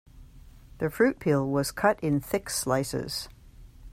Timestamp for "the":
0.79-0.89